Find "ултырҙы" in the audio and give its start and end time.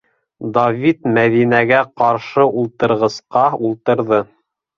3.71-4.21